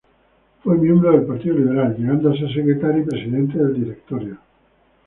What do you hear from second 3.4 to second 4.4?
del directorio.